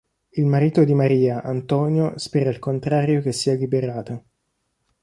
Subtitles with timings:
[0.29, 4.19] Il marito di Maria, Antonio, spera al contrario che sia liberata.